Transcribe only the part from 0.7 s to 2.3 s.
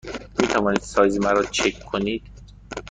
سایز مرا چک کنید؟